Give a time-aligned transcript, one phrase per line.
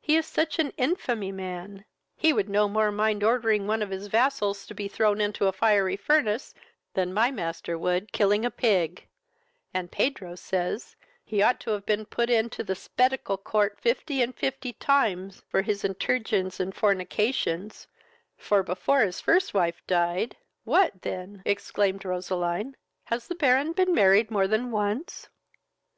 [0.00, 1.84] he is such an infamy man,
[2.16, 5.52] he would no more mind ordering one of his vassals to be thrown into a
[5.52, 6.54] fiery furnace
[6.94, 9.06] than my master would killing a pig;
[9.74, 14.34] and Pedro says, he ought to have been put into the spettacle court fifty and
[14.34, 17.86] fifty times, for his entregens and fornications;
[18.38, 20.38] for, before his first wife died"
[20.74, 21.42] "What then?
[21.44, 25.28] (exclaimed Roseline,) has the Baron been married more than once?"